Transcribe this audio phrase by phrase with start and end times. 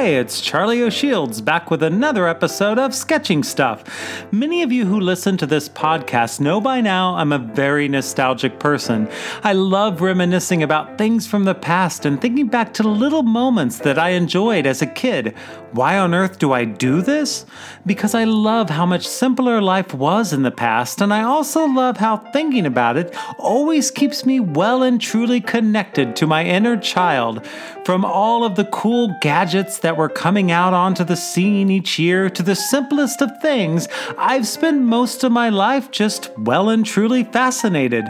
[0.00, 3.84] Hi, it's Charlie O'Shields back with another episode of Sketching Stuff.
[4.32, 8.58] Many of you who listen to this podcast know by now I'm a very nostalgic
[8.58, 9.10] person.
[9.44, 13.98] I love reminiscing about things from the past and thinking back to little moments that
[13.98, 15.34] I enjoyed as a kid.
[15.72, 17.44] Why on earth do I do this?
[17.84, 21.98] Because I love how much simpler life was in the past, and I also love
[21.98, 27.46] how thinking about it always keeps me well and truly connected to my inner child.
[27.84, 32.30] From all of the cool gadgets that were coming out onto the scene each year
[32.30, 37.24] to the simplest of things, I've spent most of my life just well and truly
[37.24, 38.04] fascinated.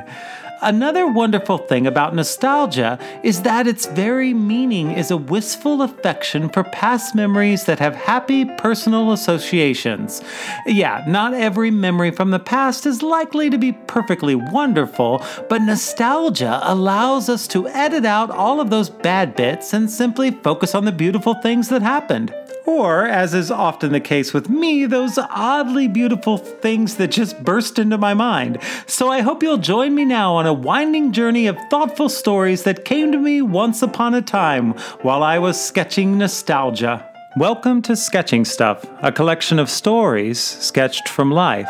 [0.63, 6.65] Another wonderful thing about nostalgia is that its very meaning is a wistful affection for
[6.65, 10.23] past memories that have happy personal associations.
[10.67, 16.61] Yeah, not every memory from the past is likely to be perfectly wonderful, but nostalgia
[16.65, 20.93] allows us to edit out all of those bad bits and simply focus on the
[20.93, 22.35] beautiful things that happened.
[22.67, 27.79] Or, as is often the case with me, those oddly beautiful things that just burst
[27.79, 28.59] into my mind.
[28.87, 32.85] So I hope you'll join me now on a winding journey of thoughtful stories that
[32.85, 37.07] came to me once upon a time while I was sketching nostalgia.
[37.37, 41.69] Welcome to Sketching Stuff, a collection of stories sketched from life.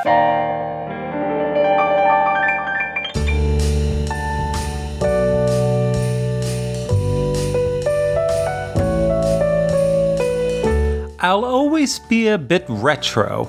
[11.23, 13.45] I'll always be a bit retro.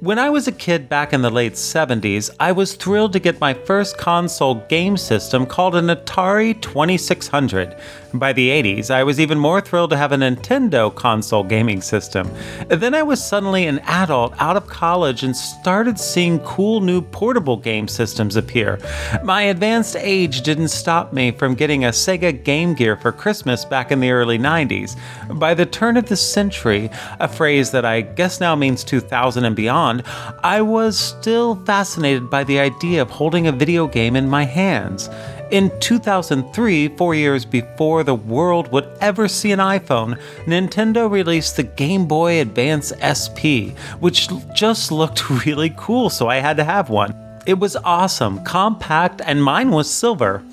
[0.00, 3.40] When I was a kid back in the late 70s, I was thrilled to get
[3.40, 7.76] my first console game system called an Atari 2600.
[8.14, 12.30] By the 80s, I was even more thrilled to have a Nintendo console gaming system.
[12.68, 17.58] Then I was suddenly an adult out of college and started seeing cool new portable
[17.58, 18.78] game systems appear.
[19.22, 23.92] My advanced age didn't stop me from getting a Sega Game Gear for Christmas back
[23.92, 24.96] in the early 90s.
[25.38, 26.88] By the turn of the century,
[27.20, 30.02] a phrase that I guess now means 2000 and beyond,
[30.42, 35.10] I was still fascinated by the idea of holding a video game in my hands.
[35.50, 41.62] In 2003, four years before the world would ever see an iPhone, Nintendo released the
[41.62, 47.14] Game Boy Advance SP, which just looked really cool, so I had to have one.
[47.46, 50.44] It was awesome, compact, and mine was silver.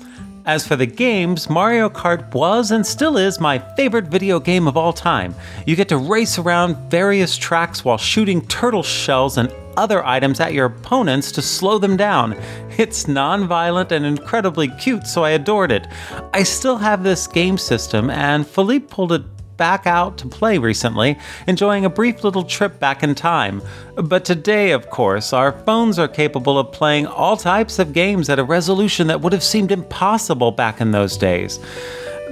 [0.46, 4.76] As for the games, Mario Kart was and still is my favorite video game of
[4.76, 5.34] all time.
[5.66, 10.54] You get to race around various tracks while shooting turtle shells and other items at
[10.54, 12.36] your opponents to slow them down.
[12.78, 15.88] It's non violent and incredibly cute, so I adored it.
[16.32, 19.22] I still have this game system, and Philippe pulled it
[19.56, 23.62] back out to play recently, enjoying a brief little trip back in time.
[23.94, 28.38] But today, of course, our phones are capable of playing all types of games at
[28.38, 31.58] a resolution that would have seemed impossible back in those days.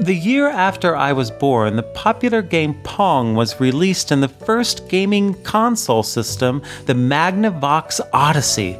[0.00, 4.88] The year after I was born, the popular game Pong was released in the first
[4.88, 8.76] gaming console system, the Magnavox Odyssey.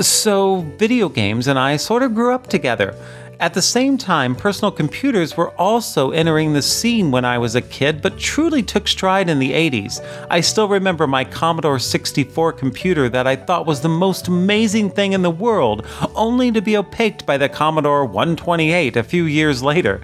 [0.00, 2.96] So, video games and I sort of grew up together.
[3.40, 7.62] At the same time, personal computers were also entering the scene when I was a
[7.62, 10.04] kid, but truly took stride in the 80s.
[10.28, 15.14] I still remember my Commodore 64 computer that I thought was the most amazing thing
[15.14, 20.02] in the world, only to be opaqued by the Commodore 128 a few years later.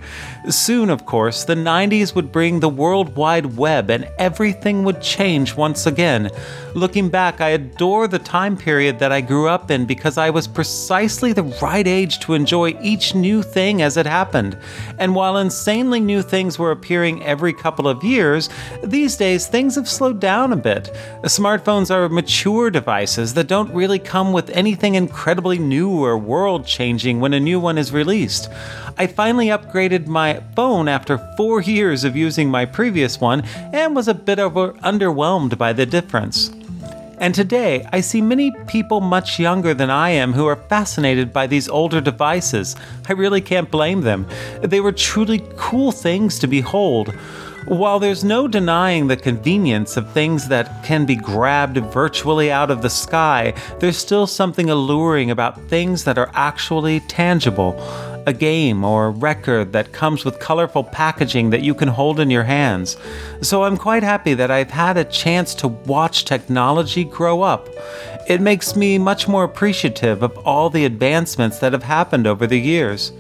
[0.49, 5.57] Soon, of course, the 90s would bring the World Wide Web and everything would change
[5.57, 6.31] once again.
[6.77, 10.47] Looking back, I adore the time period that I grew up in because I was
[10.47, 14.57] precisely the right age to enjoy each new thing as it happened.
[14.99, 18.49] And while insanely new things were appearing every couple of years,
[18.85, 20.95] these days things have slowed down a bit.
[21.25, 27.19] Smartphones are mature devices that don't really come with anything incredibly new or world changing
[27.19, 28.49] when a new one is released.
[28.99, 33.43] I finally upgraded my phone after four years of using my previous one
[33.73, 36.51] and was a bit over underwhelmed by the difference.
[37.19, 41.47] And today, I see many people much younger than I am who are fascinated by
[41.47, 42.77] these older devices.
[43.09, 44.27] I really can't blame them.
[44.61, 47.15] They were truly cool things to behold.
[47.67, 52.83] While there's no denying the convenience of things that can be grabbed virtually out of
[52.83, 57.73] the sky, there's still something alluring about things that are actually tangible.
[58.27, 62.43] A game or record that comes with colorful packaging that you can hold in your
[62.43, 62.97] hands.
[63.41, 67.69] So I'm quite happy that I've had a chance to watch technology grow up.
[68.27, 72.59] It makes me much more appreciative of all the advancements that have happened over the
[72.59, 73.13] years.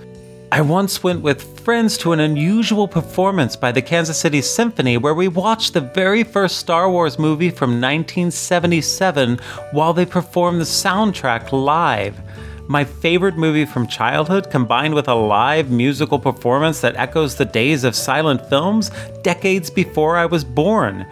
[0.51, 5.15] I once went with friends to an unusual performance by the Kansas City Symphony where
[5.15, 9.39] we watched the very first Star Wars movie from 1977
[9.73, 12.21] while they performed the soundtrack live.
[12.69, 17.85] My favorite movie from childhood combined with a live musical performance that echoes the days
[17.85, 18.91] of silent films
[19.23, 21.07] decades before I was born.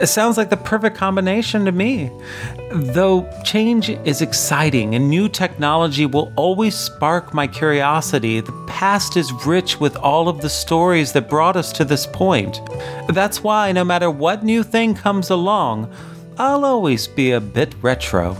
[0.00, 2.10] It sounds like the perfect combination to me.
[2.72, 9.32] Though change is exciting and new technology will always spark my curiosity, the past is
[9.46, 12.60] rich with all of the stories that brought us to this point.
[13.08, 15.92] That's why, no matter what new thing comes along,
[16.38, 18.36] I'll always be a bit retro.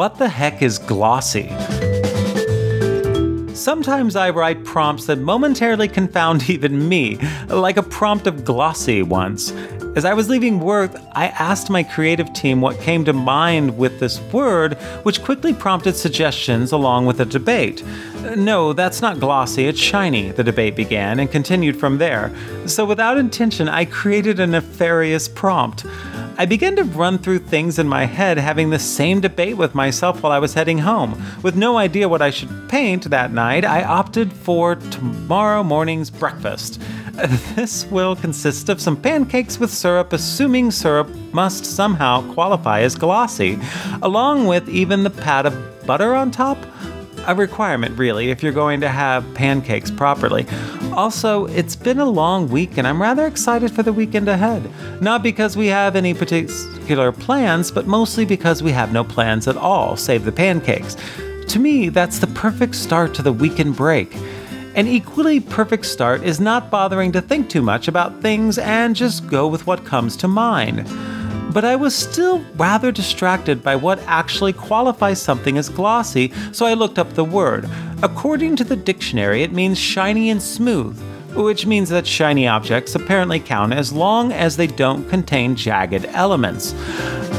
[0.00, 1.50] What the heck is glossy?
[3.54, 7.18] Sometimes I write prompts that momentarily confound even me,
[7.48, 9.52] like a prompt of glossy once.
[9.96, 14.00] As I was leaving work, I asked my creative team what came to mind with
[14.00, 17.84] this word, which quickly prompted suggestions along with a debate.
[18.36, 22.32] No, that's not glossy, it's shiny, the debate began and continued from there.
[22.66, 25.84] So, without intention, I created a nefarious prompt.
[26.38, 30.22] I began to run through things in my head, having the same debate with myself
[30.22, 31.22] while I was heading home.
[31.42, 36.80] With no idea what I should paint that night, I opted for tomorrow morning's breakfast.
[37.54, 43.58] This will consist of some pancakes with syrup, assuming syrup must somehow qualify as glossy,
[44.00, 46.56] along with even the pat of butter on top
[47.26, 50.46] a requirement, really, if you're going to have pancakes properly.
[50.92, 54.70] Also, it's been a long week and I'm rather excited for the weekend ahead.
[55.00, 59.56] Not because we have any particular plans, but mostly because we have no plans at
[59.56, 60.96] all, save the pancakes.
[61.48, 64.14] To me, that's the perfect start to the weekend break.
[64.74, 69.26] An equally perfect start is not bothering to think too much about things and just
[69.26, 70.88] go with what comes to mind
[71.52, 76.74] but I was still rather distracted by what actually qualifies something as glossy, so I
[76.74, 77.68] looked up the word.
[78.02, 80.98] According to the dictionary, it means shiny and smooth,
[81.34, 86.74] which means that shiny objects apparently count as long as they don't contain jagged elements.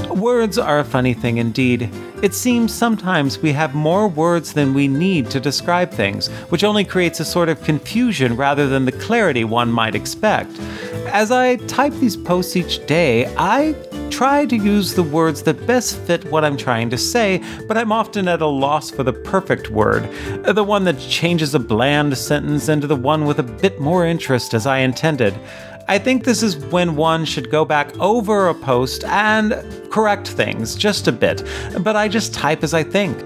[0.09, 1.89] Words are a funny thing indeed.
[2.21, 6.83] It seems sometimes we have more words than we need to describe things, which only
[6.83, 10.51] creates a sort of confusion rather than the clarity one might expect.
[11.07, 13.73] As I type these posts each day, I
[14.11, 17.91] try to use the words that best fit what I'm trying to say, but I'm
[17.91, 20.03] often at a loss for the perfect word,
[20.43, 24.53] the one that changes a bland sentence into the one with a bit more interest
[24.53, 25.33] as I intended.
[25.87, 29.53] I think this is when one should go back over a post and
[29.91, 31.43] correct things just a bit,
[31.79, 33.17] but I just type as I think.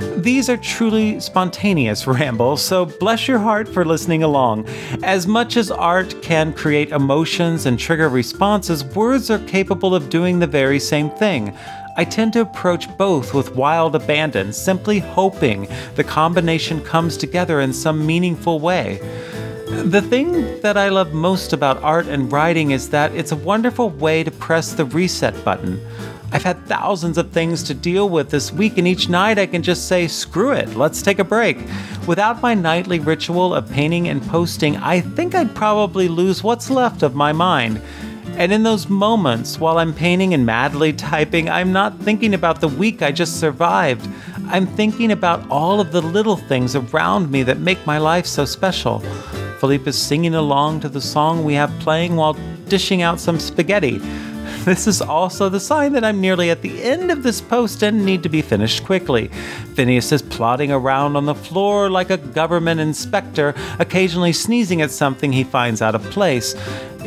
[0.00, 4.66] These are truly spontaneous rambles, so bless your heart for listening along.
[5.02, 10.38] As much as art can create emotions and trigger responses, words are capable of doing
[10.38, 11.56] the very same thing.
[11.96, 17.72] I tend to approach both with wild abandon, simply hoping the combination comes together in
[17.72, 19.00] some meaningful way.
[19.70, 23.90] The thing that I love most about art and writing is that it's a wonderful
[23.90, 25.80] way to press the reset button.
[26.32, 29.62] I've had thousands of things to deal with this week, and each night I can
[29.62, 31.58] just say, screw it, let's take a break.
[32.06, 37.02] Without my nightly ritual of painting and posting, I think I'd probably lose what's left
[37.02, 37.82] of my mind.
[38.36, 42.68] And in those moments, while I'm painting and madly typing, I'm not thinking about the
[42.68, 44.08] week I just survived.
[44.46, 48.44] I'm thinking about all of the little things around me that make my life so
[48.44, 49.00] special.
[49.58, 52.36] Philippe is singing along to the song we have playing while
[52.68, 54.00] dishing out some spaghetti.
[54.64, 58.04] This is also the sign that I'm nearly at the end of this post and
[58.04, 59.28] need to be finished quickly.
[59.74, 65.32] Phineas is plodding around on the floor like a government inspector, occasionally sneezing at something
[65.32, 66.54] he finds out of place.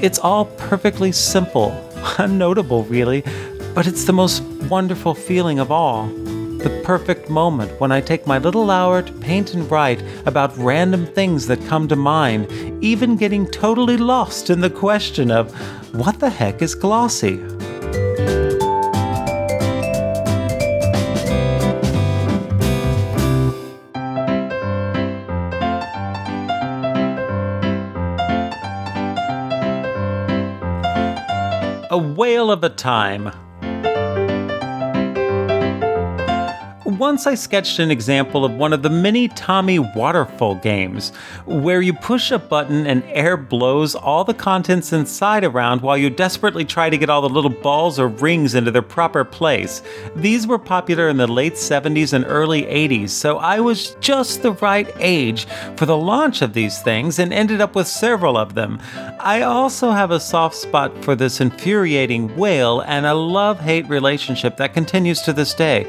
[0.01, 1.69] It's all perfectly simple,
[2.17, 3.21] unnotable really,
[3.75, 6.07] but it's the most wonderful feeling of all
[6.63, 11.05] the perfect moment when I take my little hour to paint and write about random
[11.05, 12.49] things that come to mind,
[12.81, 15.53] even getting totally lost in the question of
[15.93, 17.41] what the heck is glossy?
[31.91, 33.31] A whale of a time.
[37.03, 41.11] Once I sketched an example of one of the many Tomy waterfall games,
[41.45, 46.09] where you push a button and air blows all the contents inside around while you
[46.09, 49.83] desperately try to get all the little balls or rings into their proper place.
[50.15, 54.53] These were popular in the late 70s and early 80s, so I was just the
[54.53, 55.43] right age
[55.75, 58.79] for the launch of these things and ended up with several of them.
[59.19, 64.55] I also have a soft spot for this infuriating whale and a love hate relationship
[64.55, 65.85] that continues to this day.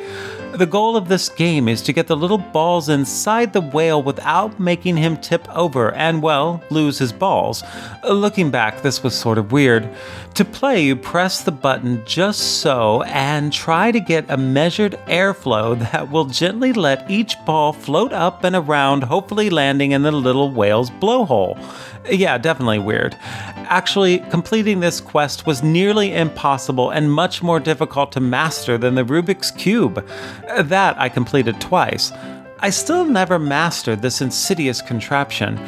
[0.54, 4.61] The goal of this game is to get the little balls inside the whale without
[4.61, 7.64] making him tip over and, well, lose his balls.
[8.08, 9.88] Looking back, this was sort of weird.
[10.34, 15.76] To play, you press the button just so and try to get a measured airflow
[15.90, 20.52] that will gently let each ball float up and around, hopefully landing in the little
[20.52, 21.58] whale's blowhole.
[22.11, 23.16] Yeah, definitely weird.
[23.66, 29.04] Actually, completing this quest was nearly impossible and much more difficult to master than the
[29.04, 30.06] Rubik's Cube.
[30.62, 32.12] That I completed twice.
[32.60, 35.60] I still never mastered this insidious contraption,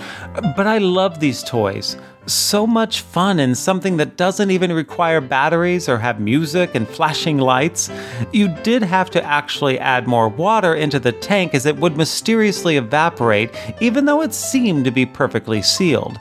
[0.56, 1.96] but I love these toys.
[2.26, 7.38] So much fun and something that doesn't even require batteries or have music and flashing
[7.38, 7.90] lights.
[8.32, 12.76] You did have to actually add more water into the tank as it would mysteriously
[12.76, 16.18] evaporate, even though it seemed to be perfectly sealed.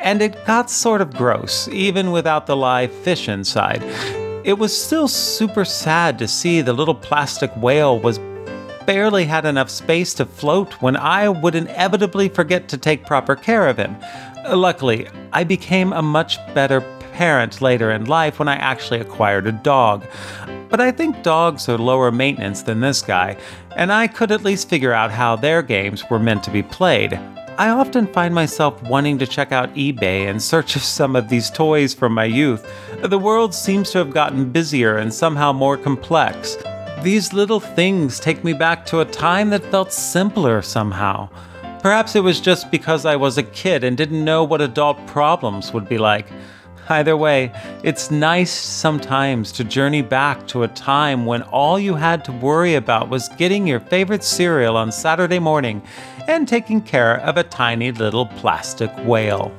[0.00, 3.82] And it got sort of gross, even without the live fish inside.
[4.44, 8.18] It was still super sad to see the little plastic whale was
[8.86, 13.68] barely had enough space to float when I would inevitably forget to take proper care
[13.68, 13.96] of him.
[14.50, 16.80] Luckily, I became a much better
[17.12, 20.04] parent later in life when I actually acquired a dog.
[20.68, 23.36] But I think dogs are lower maintenance than this guy,
[23.76, 27.12] and I could at least figure out how their games were meant to be played.
[27.62, 31.48] I often find myself wanting to check out eBay in search of some of these
[31.48, 32.68] toys from my youth.
[33.04, 36.56] The world seems to have gotten busier and somehow more complex.
[37.04, 41.28] These little things take me back to a time that felt simpler somehow.
[41.78, 45.72] Perhaps it was just because I was a kid and didn't know what adult problems
[45.72, 46.26] would be like.
[46.92, 47.50] Either way,
[47.82, 52.74] it's nice sometimes to journey back to a time when all you had to worry
[52.74, 55.80] about was getting your favorite cereal on Saturday morning
[56.28, 59.50] and taking care of a tiny little plastic whale.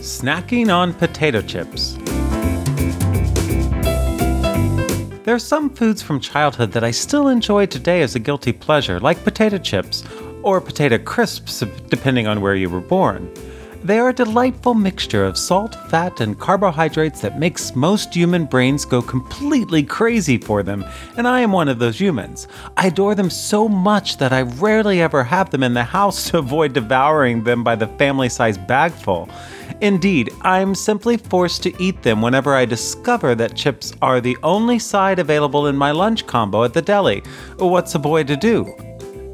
[0.00, 1.98] Snacking on potato chips.
[5.34, 9.00] There are some foods from childhood that I still enjoy today as a guilty pleasure,
[9.00, 10.04] like potato chips,
[10.44, 13.34] or potato crisps, depending on where you were born.
[13.82, 18.84] They are a delightful mixture of salt, fat, and carbohydrates that makes most human brains
[18.84, 20.84] go completely crazy for them,
[21.16, 22.46] and I am one of those humans.
[22.76, 26.38] I adore them so much that I rarely ever have them in the house to
[26.38, 29.28] avoid devouring them by the family sized bagful.
[29.80, 34.78] Indeed, I'm simply forced to eat them whenever I discover that chips are the only
[34.78, 37.22] side available in my lunch combo at the deli.
[37.58, 38.74] What's a boy to do?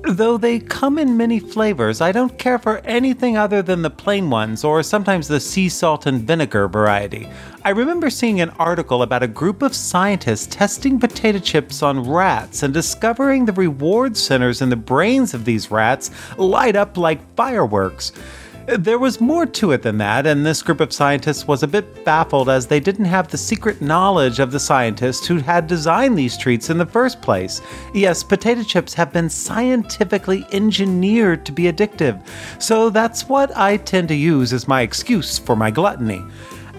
[0.02, 4.30] Though they come in many flavors, I don't care for anything other than the plain
[4.30, 7.28] ones or sometimes the sea salt and vinegar variety.
[7.66, 12.62] I remember seeing an article about a group of scientists testing potato chips on rats
[12.62, 18.12] and discovering the reward centers in the brains of these rats light up like fireworks.
[18.78, 22.04] There was more to it than that, and this group of scientists was a bit
[22.04, 26.38] baffled as they didn't have the secret knowledge of the scientists who had designed these
[26.38, 27.60] treats in the first place.
[27.92, 32.24] Yes, potato chips have been scientifically engineered to be addictive,
[32.60, 36.22] so that's what I tend to use as my excuse for my gluttony.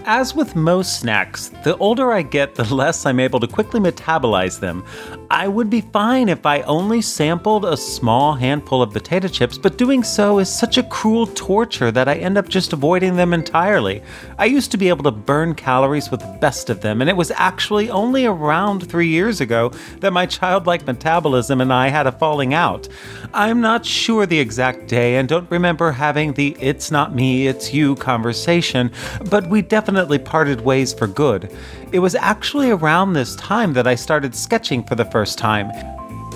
[0.04, 4.58] As with most snacks, the older I get, the less I'm able to quickly metabolize
[4.58, 4.84] them.
[5.30, 9.78] I would be fine if I only sampled a small handful of potato chips, but
[9.78, 14.02] doing so is such a cruel torture that I end up just avoiding them entirely.
[14.38, 17.16] I used to be able to burn calories with the best of them, and it
[17.16, 22.12] was actually only around three years ago that my childlike metabolism and I had a
[22.12, 22.88] falling out.
[23.32, 27.72] I'm not sure the exact day and don't remember having the it's not me, it's
[27.72, 28.90] you conversation,
[29.30, 31.54] but we definitely definitely parted ways for good.
[31.92, 35.70] It was actually around this time that I started sketching for the first time.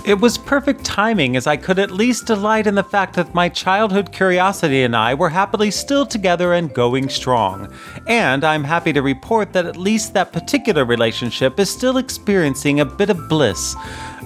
[0.06, 3.48] It was perfect timing as I could at least delight in the fact that my
[3.48, 7.74] childhood curiosity and I were happily still together and going strong.
[8.06, 12.84] And I'm happy to report that at least that particular relationship is still experiencing a
[12.84, 13.74] bit of bliss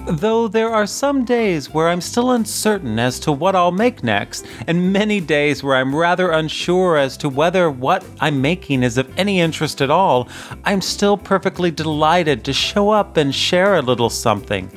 [0.07, 4.45] though there are some days where I'm still uncertain as to what I'll make next,
[4.67, 9.07] and many days where I'm rather unsure as to whether what I'm making is of
[9.17, 10.27] any interest at all,
[10.65, 14.71] I'm still perfectly delighted to show up and share a little something.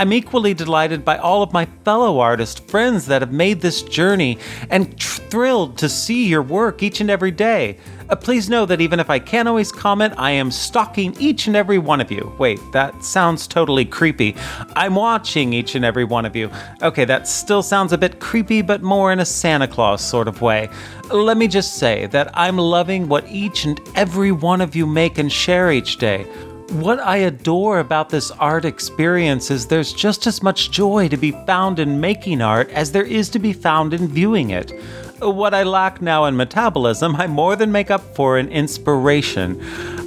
[0.00, 4.38] I'm equally delighted by all of my fellow artist friends that have made this journey
[4.68, 7.76] and tr- thrilled to see your work each and every day.
[8.10, 11.54] Uh, please know that even if I can't always comment, I am stalking each and
[11.54, 12.34] every one of you.
[12.38, 14.34] Wait, that sounds totally creepy.
[14.74, 16.50] I'm watching each and every one of you.
[16.82, 20.42] Okay, that still sounds a bit creepy, but more in a Santa Claus sort of
[20.42, 20.68] way.
[21.12, 25.18] Let me just say that I'm loving what each and every one of you make
[25.18, 26.26] and share each day.
[26.70, 31.32] What I adore about this art experience is there's just as much joy to be
[31.32, 34.70] found in making art as there is to be found in viewing it.
[35.18, 39.60] What I lack now in metabolism, I more than make up for in inspiration.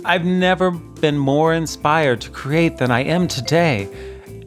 [0.06, 3.90] I've never been more inspired to create than I am today.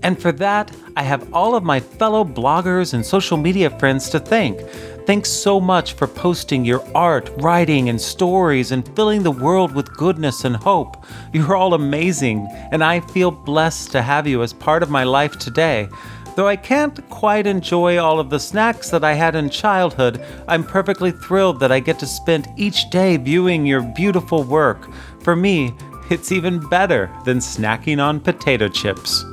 [0.02, 4.20] And for that, I have all of my fellow bloggers and social media friends to
[4.20, 4.58] thank.
[5.06, 9.96] Thanks so much for posting your art, writing, and stories and filling the world with
[9.96, 11.06] goodness and hope.
[11.32, 15.38] You're all amazing, and I feel blessed to have you as part of my life
[15.38, 15.88] today.
[16.34, 20.64] Though I can't quite enjoy all of the snacks that I had in childhood, I'm
[20.64, 24.90] perfectly thrilled that I get to spend each day viewing your beautiful work.
[25.20, 25.72] For me,
[26.10, 29.24] it's even better than snacking on potato chips.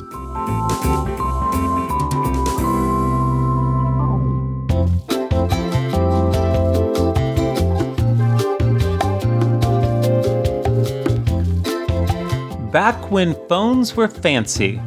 [12.74, 14.82] Back when phones were fancy.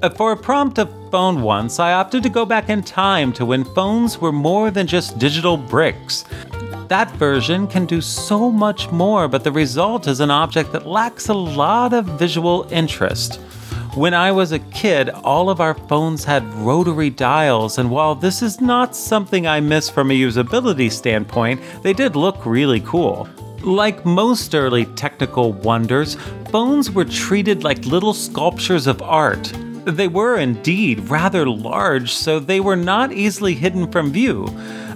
[0.00, 3.44] Uh, for a prompt of phone once, I opted to go back in time to
[3.44, 6.24] when phones were more than just digital bricks.
[6.86, 11.28] That version can do so much more, but the result is an object that lacks
[11.30, 13.40] a lot of visual interest.
[13.96, 18.40] When I was a kid, all of our phones had rotary dials, and while this
[18.40, 23.28] is not something I miss from a usability standpoint, they did look really cool.
[23.66, 26.16] Like most early technical wonders,
[26.52, 29.52] phones were treated like little sculptures of art.
[29.84, 34.46] They were indeed rather large, so they were not easily hidden from view.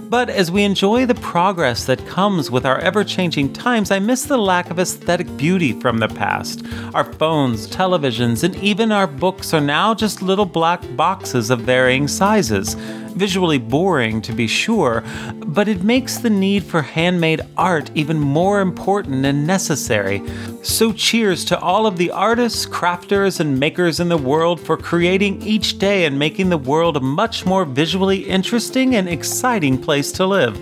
[0.03, 4.23] But as we enjoy the progress that comes with our ever changing times, I miss
[4.23, 6.63] the lack of aesthetic beauty from the past.
[6.93, 12.07] Our phones, televisions, and even our books are now just little black boxes of varying
[12.07, 12.77] sizes
[13.11, 15.03] visually boring to be sure,
[15.45, 20.21] but it makes the need for handmade art even more important and necessary.
[20.63, 25.41] So, cheers to all of the artists, crafters, and makers in the world for creating
[25.41, 30.25] each day and making the world a much more visually interesting and exciting place to
[30.25, 30.57] live.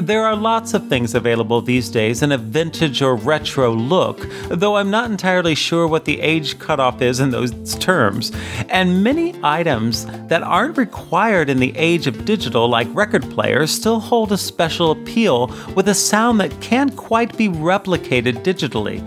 [0.00, 4.76] There are lots of things available these days in a vintage or retro look, though
[4.76, 8.30] I'm not entirely sure what the age cutoff is in those terms,
[8.68, 13.98] and many items that aren't required in the age of digital, like record players, still
[13.98, 19.00] hold a special appeal with a sound that can't quite be replicated digitally.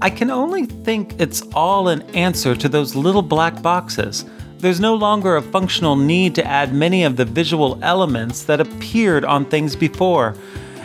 [0.00, 4.24] I can only think it's all an answer to those little black boxes.
[4.64, 9.22] There's no longer a functional need to add many of the visual elements that appeared
[9.22, 10.36] on things before.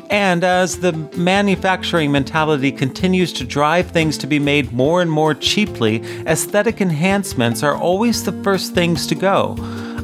[0.10, 5.34] And as the manufacturing mentality continues to drive things to be made more and more
[5.34, 9.56] cheaply, aesthetic enhancements are always the first things to go.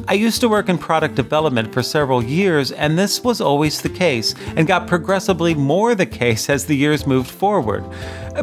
[0.08, 3.88] I used to work in product development for several years, and this was always the
[3.88, 7.84] case, and got progressively more the case as the years moved forward.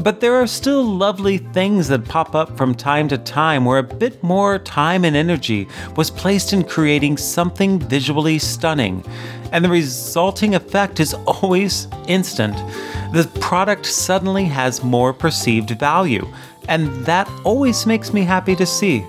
[0.02, 3.84] But there are still lovely things that pop up from time to time where a
[3.84, 9.02] bit more time and energy was placed in creating something visually stunning,
[9.54, 12.58] and the resulting effect is always instant.
[13.13, 16.28] The product suddenly has more perceived value,
[16.67, 19.06] and that always makes me happy to see.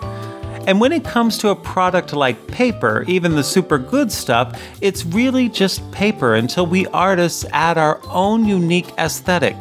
[0.66, 5.04] And when it comes to a product like paper, even the super good stuff, it's
[5.04, 9.56] really just paper until we artists add our own unique aesthetic.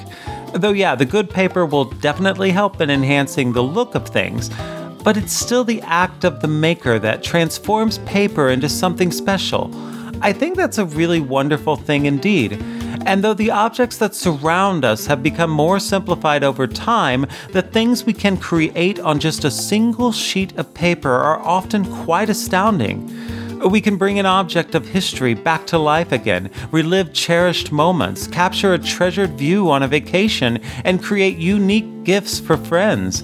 [0.53, 4.49] Though, yeah, the good paper will definitely help in enhancing the look of things,
[5.03, 9.71] but it's still the act of the maker that transforms paper into something special.
[10.21, 12.63] I think that's a really wonderful thing indeed.
[13.05, 18.05] And though the objects that surround us have become more simplified over time, the things
[18.05, 23.09] we can create on just a single sheet of paper are often quite astounding.
[23.69, 28.73] We can bring an object of history back to life again, relive cherished moments, capture
[28.73, 33.23] a treasured view on a vacation, and create unique gifts for friends.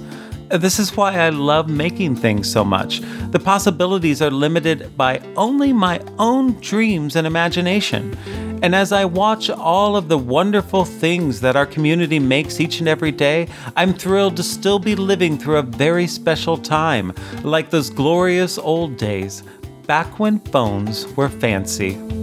[0.52, 3.02] This is why I love making things so much.
[3.30, 8.18] The possibilities are limited by only my own dreams and imagination.
[8.64, 12.90] And as I watch all of the wonderful things that our community makes each and
[12.90, 17.92] every day, I'm thrilled to still be living through a very special time, like those
[17.92, 19.44] glorious old days,
[19.86, 22.19] back when phones were fancy.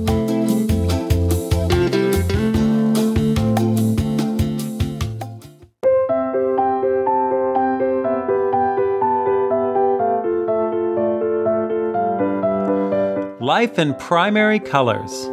[13.66, 15.24] Life in Primary Colors.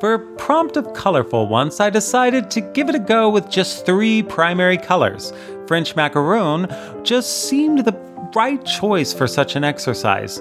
[0.00, 3.84] For a prompt of colorful once, I decided to give it a go with just
[3.84, 5.32] three primary colors.
[5.66, 6.68] French macaroon
[7.02, 7.92] just seemed the
[8.36, 10.40] right choice for such an exercise.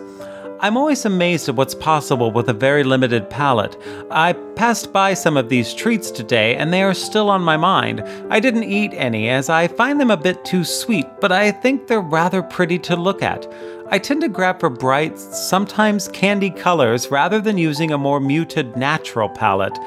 [0.63, 3.75] I'm always amazed at what's possible with a very limited palette.
[4.09, 8.01] I passed by some of these treats today and they are still on my mind.
[8.29, 11.87] I didn't eat any as I find them a bit too sweet, but I think
[11.87, 13.45] they're rather pretty to look at.
[13.89, 18.77] I tend to grab for bright, sometimes candy colors rather than using a more muted
[18.77, 19.77] natural palette.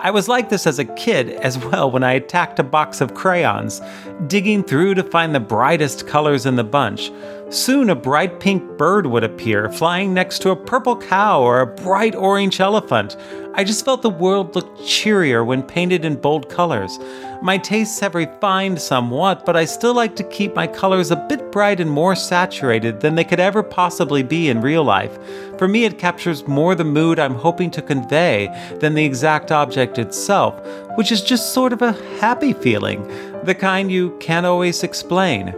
[0.00, 3.14] I was like this as a kid as well when I attacked a box of
[3.14, 3.80] crayons,
[4.26, 7.12] digging through to find the brightest colors in the bunch.
[7.54, 11.66] Soon a bright pink bird would appear, flying next to a purple cow or a
[11.68, 13.16] bright orange elephant.
[13.54, 16.98] I just felt the world looked cheerier when painted in bold colors.
[17.42, 21.52] My tastes have refined somewhat, but I still like to keep my colors a bit
[21.52, 25.16] bright and more saturated than they could ever possibly be in real life.
[25.56, 28.48] For me, it captures more the mood I'm hoping to convey
[28.80, 30.60] than the exact object itself,
[30.96, 33.06] which is just sort of a happy feeling,
[33.44, 35.54] the kind you can't always explain.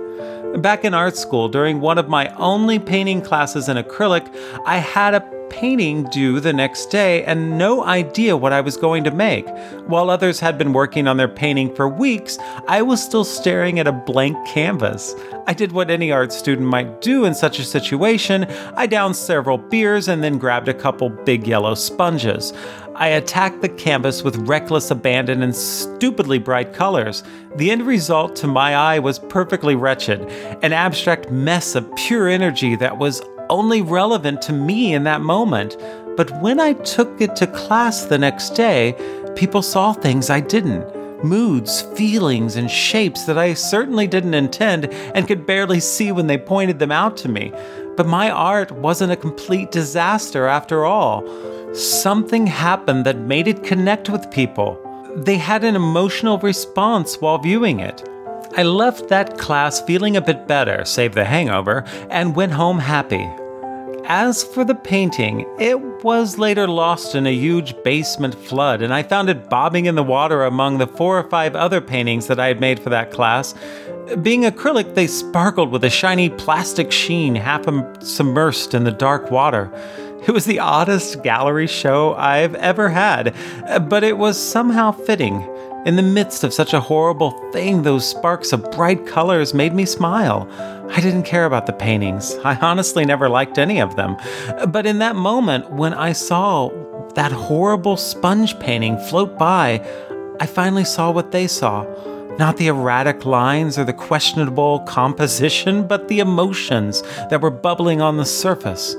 [0.59, 5.13] Back in art school, during one of my only painting classes in acrylic, I had
[5.15, 9.47] a painting due the next day and no idea what I was going to make.
[9.87, 12.39] While others had been working on their painting for weeks,
[12.69, 15.15] I was still staring at a blank canvas.
[15.47, 18.45] I did what any art student might do in such a situation.
[18.77, 22.53] I downed several beers and then grabbed a couple big yellow sponges.
[22.99, 27.23] I attacked the canvas with reckless abandon and stupidly bright colors.
[27.57, 30.23] The end result to my eye was perfectly wretched,
[30.63, 35.77] an abstract mess of pure energy that was only relevant to me in that moment.
[36.17, 38.95] But when I took it to class the next day,
[39.37, 45.27] people saw things I didn't moods, feelings, and shapes that I certainly didn't intend and
[45.27, 47.53] could barely see when they pointed them out to me.
[47.97, 51.27] But my art wasn't a complete disaster after all.
[51.77, 54.81] Something happened that made it connect with people.
[55.15, 58.03] They had an emotional response while viewing it.
[58.57, 63.31] I left that class feeling a bit better, save the hangover, and went home happy.
[64.07, 69.03] As for the painting, it was later lost in a huge basement flood, and I
[69.03, 72.47] found it bobbing in the water among the four or five other paintings that I
[72.47, 73.55] had made for that class.
[74.23, 79.71] Being acrylic, they sparkled with a shiny plastic sheen, half submersed in the dark water.
[80.27, 83.33] It was the oddest gallery show I've ever had,
[83.89, 85.49] but it was somehow fitting.
[85.87, 89.85] In the midst of such a horrible thing, those sparks of bright colors made me
[89.85, 90.49] smile.
[90.91, 92.35] I didn't care about the paintings.
[92.43, 94.17] I honestly never liked any of them.
[94.67, 96.71] But in that moment, when I saw
[97.15, 99.81] that horrible sponge painting float by,
[100.41, 101.85] I finally saw what they saw.
[102.37, 108.17] Not the erratic lines or the questionable composition, but the emotions that were bubbling on
[108.17, 108.97] the surface.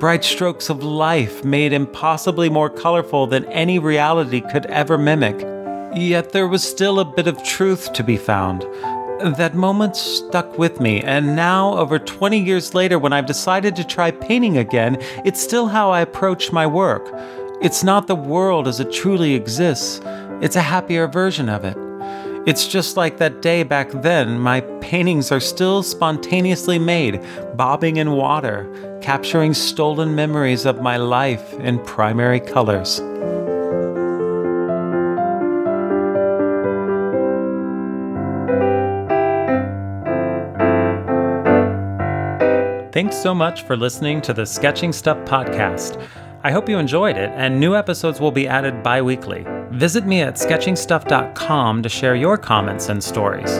[0.00, 5.38] Bright strokes of life made impossibly more colorful than any reality could ever mimic.
[5.94, 8.62] Yet there was still a bit of truth to be found.
[9.36, 13.84] That moment stuck with me, and now, over 20 years later, when I've decided to
[13.84, 17.06] try painting again, it's still how I approach my work.
[17.60, 20.00] It's not the world as it truly exists,
[20.40, 21.76] it's a happier version of it.
[22.50, 27.24] It's just like that day back then, my paintings are still spontaneously made,
[27.56, 32.98] bobbing in water, capturing stolen memories of my life in primary colors.
[42.92, 46.04] Thanks so much for listening to the Sketching Stuff podcast.
[46.42, 49.46] I hope you enjoyed it, and new episodes will be added bi weekly.
[49.70, 53.50] Visit me at sketchingstuff.com to share your comments and stories.